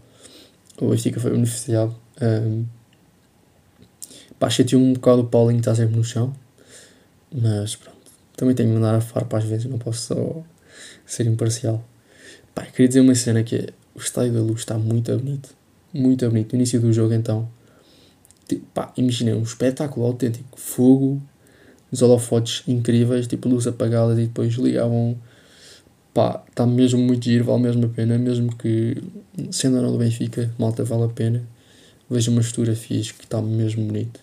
O 0.81 0.91
Benfica 0.91 1.19
foi 1.19 1.31
beneficiado. 1.31 1.95
Um, 2.21 2.67
pá, 4.39 4.51
chateou 4.51 4.83
um 4.83 4.93
bocado 4.93 5.23
o 5.23 5.27
Paulinho 5.27 5.61
que 5.61 5.69
está 5.69 5.75
sempre 5.75 5.97
no 5.97 6.05
chão. 6.05 6.35
Mas 7.33 7.77
pronto. 7.77 8.00
Também 8.41 8.55
tenho 8.55 8.71
de 8.71 8.75
mandar 8.75 8.95
a 8.95 9.03
farpa 9.03 9.37
às 9.37 9.45
vezes, 9.45 9.67
não 9.67 9.77
posso 9.77 10.15
só 10.15 10.43
ser 11.05 11.27
imparcial. 11.27 11.87
Pá, 12.55 12.65
queria 12.65 12.89
dizer 12.89 13.01
uma 13.01 13.15
cena 13.15 13.43
que 13.43 13.55
é, 13.55 13.67
o 13.95 13.99
estádio 13.99 14.33
da 14.33 14.41
luz 14.41 14.61
está 14.61 14.79
muito 14.79 15.15
bonito. 15.15 15.51
Muito 15.93 16.27
bonito. 16.27 16.55
No 16.55 16.57
início 16.57 16.81
do 16.81 16.91
jogo, 16.91 17.13
então, 17.13 17.47
pá, 18.73 18.95
imaginei 18.97 19.35
um 19.35 19.43
espetáculo 19.43 20.07
autêntico. 20.07 20.59
Fogo, 20.59 21.21
os 21.93 22.01
holofotes 22.01 22.63
incríveis, 22.67 23.27
tipo 23.27 23.47
luz 23.47 23.67
apagada 23.67 24.15
e 24.15 24.27
depois 24.27 24.55
ligavam. 24.55 25.19
Pá, 26.15 26.43
está 26.49 26.65
mesmo 26.67 26.99
muito 26.99 27.23
giro, 27.23 27.45
vale 27.45 27.65
mesmo 27.65 27.85
a 27.85 27.89
pena. 27.91 28.17
Mesmo 28.17 28.57
que, 28.57 28.97
sendo 29.51 29.77
ou 29.77 29.83
não 29.83 29.93
do 29.93 29.99
Benfica, 29.99 30.51
malta, 30.59 30.83
vale 30.83 31.05
a 31.05 31.09
pena. 31.09 31.47
Vejo 32.09 32.33
umas 32.33 32.47
fotografias 32.47 33.11
que 33.11 33.23
está 33.23 33.43
mesmo 33.43 33.85
bonito. 33.85 34.19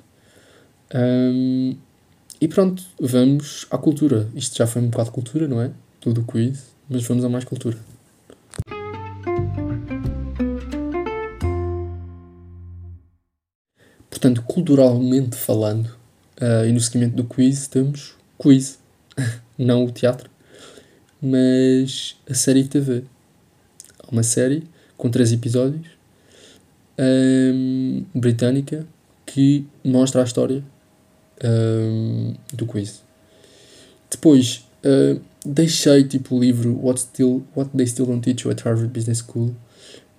E 2.39 2.47
pronto, 2.47 2.83
vamos 2.99 3.65
à 3.71 3.77
cultura. 3.79 4.29
Isto 4.35 4.57
já 4.57 4.67
foi 4.67 4.81
um 4.81 4.89
bocado 4.89 5.09
de 5.09 5.15
cultura, 5.15 5.47
não 5.47 5.59
é? 5.59 5.71
Tudo 5.99 6.23
quiz, 6.23 6.65
mas 6.87 7.03
vamos 7.03 7.25
a 7.25 7.29
mais 7.29 7.43
cultura. 7.43 7.77
Portanto, 14.07 14.43
culturalmente 14.43 15.35
falando, 15.35 15.87
uh, 16.39 16.65
e 16.67 16.71
no 16.71 16.79
seguimento 16.79 17.15
do 17.15 17.23
quiz, 17.23 17.67
temos 17.67 18.15
quiz. 18.37 18.79
Não 19.57 19.85
o 19.85 19.91
teatro, 19.91 20.29
mas 21.19 22.15
a 22.29 22.33
série 22.35 22.61
de 22.61 22.69
TV. 22.69 23.03
Uma 24.11 24.21
série 24.21 24.63
com 24.95 25.09
três 25.09 25.33
episódios, 25.33 25.87
um, 26.99 28.05
britânica, 28.13 28.85
que 29.25 29.65
mostra 29.83 30.21
a 30.21 30.23
história 30.23 30.63
um, 31.43 32.33
do 32.53 32.65
quiz. 32.65 33.03
Depois, 34.09 34.65
uh, 34.83 35.19
deixei 35.45 36.03
tipo 36.03 36.35
o 36.35 36.39
livro 36.39 36.79
What, 36.83 37.01
Still, 37.01 37.45
What 37.55 37.71
They 37.75 37.87
Still 37.87 38.05
Don't 38.05 38.21
Teach 38.21 38.45
You 38.45 38.51
at 38.51 38.61
Harvard 38.61 38.89
Business 38.89 39.19
School. 39.19 39.55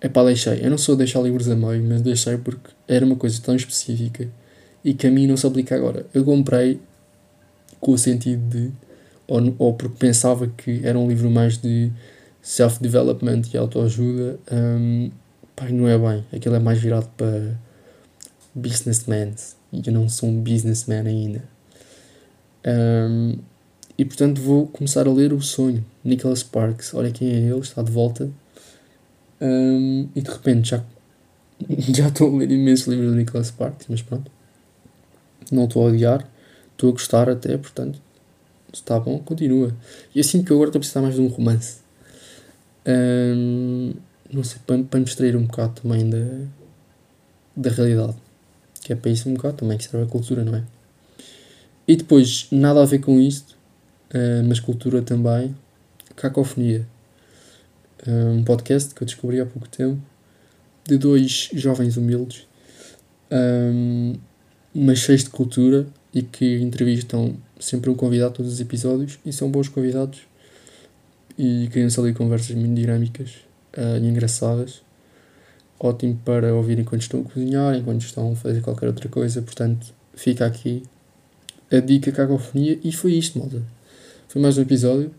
É 0.01 0.09
pá, 0.09 0.23
deixei. 0.25 0.65
Eu 0.65 0.71
não 0.71 0.79
sou 0.79 0.95
deixar 0.95 1.21
livros 1.21 1.49
a 1.49 1.57
meio, 1.57 1.83
mas 1.83 2.03
deixei 2.03 2.37
porque 2.37 2.71
era 2.87 3.05
uma 3.05 3.17
coisa 3.17 3.41
tão 3.43 3.57
específica 3.57 4.29
e 4.85 4.95
que 4.95 5.07
a 5.07 5.11
mim 5.11 5.27
não 5.27 5.37
se 5.37 5.47
aplica 5.47 5.75
agora. 5.75 6.07
Eu 6.15 6.25
comprei 6.25 6.81
com 7.81 7.93
o 7.93 7.99
sentido 7.99 8.43
de. 8.49 8.71
Ou, 9.27 9.55
ou 9.59 9.75
porque 9.75 9.97
pensava 9.99 10.47
que 10.47 10.81
era 10.85 10.99
um 10.99 11.09
livro 11.09 11.31
mais 11.31 11.59
de 11.59 11.91
self-development 12.41 13.43
e 13.53 13.59
autoajuda. 13.59 14.39
Um, 14.51 15.11
não 15.71 15.89
é 15.89 15.99
bem. 15.99 16.25
Aquilo 16.33 16.55
é 16.55 16.59
mais 16.61 16.79
virado 16.79 17.09
para 17.17 17.59
businessmen 18.55 19.35
e 19.73 19.83
eu 19.85 19.93
não 19.93 20.09
sou 20.09 20.29
um 20.29 20.41
businessman 20.41 21.07
ainda. 21.07 21.45
Um, 22.67 23.39
e 23.97 24.05
portanto 24.05 24.41
vou 24.41 24.67
começar 24.67 25.07
a 25.07 25.13
ler 25.13 25.33
O 25.33 25.41
Sonho, 25.41 25.85
Nicholas 26.05 26.41
Sparks. 26.41 26.95
Olha 26.95 27.11
quem 27.11 27.31
é 27.31 27.39
ele, 27.39 27.61
está 27.61 27.83
de 27.83 27.91
volta. 27.91 28.31
Um, 29.41 30.09
e 30.15 30.21
de 30.21 30.31
repente 30.31 30.71
já, 30.71 30.85
já 31.69 32.09
estou 32.09 32.35
a 32.35 32.39
ler 32.39 32.51
imensos 32.51 32.87
livros 32.87 33.11
do 33.11 33.17
Nicholas 33.17 33.49
Sparks, 33.49 33.87
mas 33.89 34.03
pronto. 34.03 34.31
Não 35.51 35.65
estou 35.65 35.87
a 35.87 35.91
odiar, 35.91 36.29
estou 36.73 36.91
a 36.91 36.93
gostar 36.93 37.29
até, 37.29 37.57
portanto, 37.57 38.01
está 38.73 38.99
bom, 39.01 39.19
continua. 39.19 39.75
E 40.15 40.21
assim 40.21 40.43
que 40.43 40.51
eu 40.51 40.57
agora 40.57 40.69
estou 40.69 40.79
a 40.79 40.81
precisar 40.81 41.01
mais 41.01 41.15
de 41.15 41.21
um 41.21 41.29
romance. 41.29 41.79
Um, 42.87 43.95
não 44.31 44.45
sei, 44.45 44.61
para, 44.67 44.83
para 44.83 45.01
me 45.01 45.07
distrair 45.07 45.37
um 45.37 45.45
bocado 45.45 45.81
também 45.81 46.09
da, 46.09 46.25
da 47.57 47.71
realidade 47.71 48.17
que 48.89 48.95
é 48.95 48.97
para 48.97 49.11
isso 49.11 49.29
um 49.29 49.35
bocado 49.35 49.59
também 49.59 49.77
que 49.77 49.85
serve 49.85 50.07
a 50.07 50.09
cultura, 50.09 50.43
não 50.43 50.57
é? 50.57 50.65
E 51.87 51.95
depois, 51.95 52.47
nada 52.51 52.83
a 52.83 52.87
ver 52.87 53.01
com 53.01 53.21
isto, 53.21 53.55
uh, 54.15 54.43
mas 54.49 54.61
cultura 54.61 55.03
também, 55.03 55.55
Cacofonia, 56.17 56.87
uh, 58.07 58.31
um 58.31 58.43
podcast 58.43 58.95
que 58.95 59.03
eu 59.03 59.07
descobri 59.07 59.43
há 59.43 59.45
pouco 59.45 59.69
tempo, 59.69 60.01
de 60.87 60.97
dois 60.97 61.51
jovens 61.53 61.99
humildes, 61.99 62.47
um, 63.31 64.15
mas 64.75 65.01
cheios 65.01 65.25
de 65.25 65.29
cultura 65.29 65.87
e 66.15 66.23
que 66.23 66.59
entrevistam 66.59 67.37
sempre 67.61 67.91
um 67.91 67.95
convidado 67.95 68.37
todos 68.37 68.55
os 68.55 68.59
episódios 68.59 69.19
e 69.23 69.35
são 69.35 69.51
bons 69.51 69.69
convidados 69.69 70.21
e 71.37 71.69
criam-se 71.71 72.01
ali 72.01 72.15
conversas 72.15 72.57
muito 72.57 72.75
dinâmicas 72.75 73.33
uh, 73.77 74.03
e 74.03 74.09
engraçadas 74.09 74.81
ótimo 75.81 76.19
para 76.25 76.55
ouvir 76.55 76.79
enquanto 76.79 77.03
estão 77.03 77.21
a 77.21 77.25
cozinhar, 77.25 77.75
enquanto 77.77 78.03
estão 78.03 78.33
a 78.33 78.37
fazer 78.37 78.61
qualquer 78.61 78.87
outra 78.87 79.09
coisa. 79.09 79.41
Portanto, 79.43 79.95
fica 80.15 80.47
aqui 80.47 80.83
a 81.71 81.81
dica 81.81 82.11
cacofonia. 82.11 82.79
E 82.83 82.93
foi 82.93 83.13
isto, 83.13 83.39
malta. 83.39 83.63
Foi 84.29 84.41
mais 84.41 84.59
um 84.59 84.63
episódio. 84.63 85.11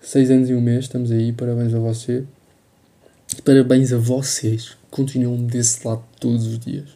Seis 0.00 0.30
anos 0.30 0.48
e 0.48 0.54
um 0.54 0.60
mês, 0.60 0.84
estamos 0.84 1.10
aí. 1.10 1.32
Parabéns 1.32 1.74
a 1.74 1.78
você. 1.78 2.24
Parabéns 3.44 3.92
a 3.92 3.98
vocês. 3.98 4.76
Continuam 4.90 5.44
desse 5.44 5.86
lado 5.86 6.04
todos 6.20 6.46
os 6.46 6.58
dias. 6.58 6.88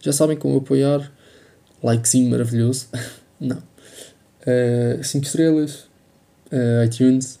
Já 0.00 0.12
sabem 0.12 0.36
como 0.36 0.58
apoiar. 0.58 1.10
Likezinho 1.82 2.30
maravilhoso. 2.30 2.86
Não. 3.40 3.62
5 5.02 5.22
uh, 5.22 5.26
estrelas. 5.26 5.88
Uh, 6.52 6.84
iTunes. 6.84 7.38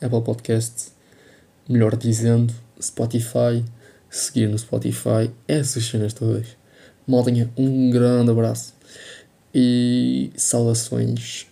Apple 0.00 0.22
Podcasts. 0.22 0.92
Melhor 1.68 1.96
dizendo. 1.96 2.54
Spotify 2.80 3.64
seguir 4.14 4.48
no 4.48 4.58
Spotify, 4.58 5.30
essas 5.48 5.84
cenas 5.84 6.12
todas. 6.12 6.46
Maldinha, 7.06 7.50
um 7.56 7.90
grande 7.90 8.30
abraço 8.30 8.74
e 9.52 10.30
saudações. 10.36 11.46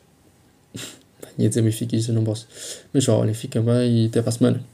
Ia 1.39 1.49
dizer 1.49 1.63
benfiquista, 1.63 2.13
não 2.13 2.25
posso. 2.25 2.47
Mas 2.93 3.09
olhem, 3.09 3.35
fica 3.35 3.61
bem 3.61 4.05
e 4.05 4.07
até 4.07 4.21
para 4.23 4.31
a 4.31 4.33
semana. 4.33 4.72